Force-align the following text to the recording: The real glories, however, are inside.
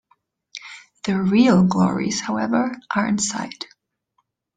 The 1.05 1.15
real 1.21 1.63
glories, 1.67 2.21
however, 2.21 2.75
are 2.89 3.05
inside. 3.05 3.53